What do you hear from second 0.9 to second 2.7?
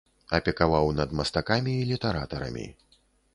над мастакамі і літаратарамі.